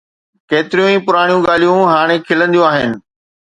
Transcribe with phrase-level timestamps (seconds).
[0.49, 2.91] ڪيتريون ئي پراڻيون ڳالهيون هاڻي کلنديون آهن.